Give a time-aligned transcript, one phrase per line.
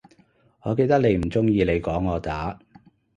[0.63, 2.57] 我記得你唔鍾意你講我打